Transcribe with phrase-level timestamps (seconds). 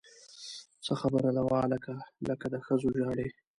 [0.85, 1.93] څه خبره ده وهلکه!
[2.27, 3.27] لکه د ښځو ژاړې!